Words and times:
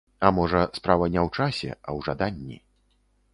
А 0.27 0.29
можа, 0.37 0.61
справа 0.77 1.09
не 1.15 1.19
ў 1.25 1.41
часе, 1.41 1.69
а 1.77 1.89
ў 1.99 2.09
жаданні. 2.09 2.57